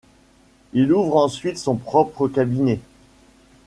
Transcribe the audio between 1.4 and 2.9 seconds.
son propre cabinet.